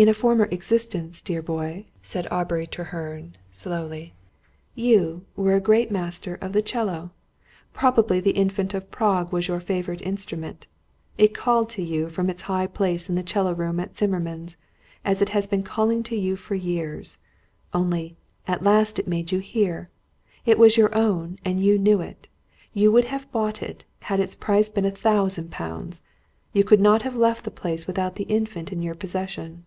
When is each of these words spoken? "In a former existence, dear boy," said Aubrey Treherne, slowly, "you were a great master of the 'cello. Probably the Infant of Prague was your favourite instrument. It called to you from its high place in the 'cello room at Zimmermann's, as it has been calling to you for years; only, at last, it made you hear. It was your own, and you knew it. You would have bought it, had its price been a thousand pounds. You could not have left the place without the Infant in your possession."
"In 0.00 0.08
a 0.08 0.14
former 0.14 0.44
existence, 0.52 1.20
dear 1.20 1.42
boy," 1.42 1.82
said 2.02 2.28
Aubrey 2.30 2.68
Treherne, 2.68 3.34
slowly, 3.50 4.12
"you 4.76 5.24
were 5.34 5.56
a 5.56 5.60
great 5.60 5.90
master 5.90 6.36
of 6.36 6.52
the 6.52 6.62
'cello. 6.62 7.08
Probably 7.72 8.20
the 8.20 8.30
Infant 8.30 8.74
of 8.74 8.92
Prague 8.92 9.32
was 9.32 9.48
your 9.48 9.58
favourite 9.58 10.00
instrument. 10.02 10.68
It 11.16 11.34
called 11.34 11.68
to 11.70 11.82
you 11.82 12.08
from 12.10 12.30
its 12.30 12.42
high 12.42 12.68
place 12.68 13.08
in 13.08 13.16
the 13.16 13.24
'cello 13.24 13.52
room 13.52 13.80
at 13.80 13.96
Zimmermann's, 13.96 14.56
as 15.04 15.20
it 15.20 15.30
has 15.30 15.48
been 15.48 15.64
calling 15.64 16.04
to 16.04 16.14
you 16.16 16.36
for 16.36 16.54
years; 16.54 17.18
only, 17.74 18.16
at 18.46 18.62
last, 18.62 19.00
it 19.00 19.08
made 19.08 19.32
you 19.32 19.40
hear. 19.40 19.88
It 20.46 20.60
was 20.60 20.76
your 20.76 20.94
own, 20.96 21.40
and 21.44 21.60
you 21.60 21.76
knew 21.76 22.00
it. 22.00 22.28
You 22.72 22.92
would 22.92 23.06
have 23.06 23.32
bought 23.32 23.64
it, 23.64 23.82
had 24.02 24.20
its 24.20 24.36
price 24.36 24.68
been 24.68 24.86
a 24.86 24.92
thousand 24.92 25.50
pounds. 25.50 26.02
You 26.52 26.62
could 26.62 26.80
not 26.80 27.02
have 27.02 27.16
left 27.16 27.42
the 27.44 27.50
place 27.50 27.88
without 27.88 28.14
the 28.14 28.24
Infant 28.30 28.70
in 28.70 28.80
your 28.80 28.94
possession." 28.94 29.64